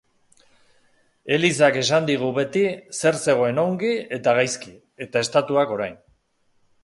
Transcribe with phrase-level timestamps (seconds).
[1.35, 2.63] Elizak esan digu beti
[3.01, 4.75] zer zegoen ongi eta gaizki,
[5.07, 6.01] eta Estatuak orain.